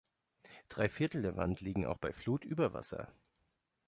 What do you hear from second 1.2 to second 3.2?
der Wand liegen auch bei Flut über Wasser.